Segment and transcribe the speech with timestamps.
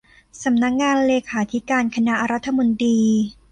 [0.43, 2.97] สำนักงานเลขาธิการคณะรัฐมนตรี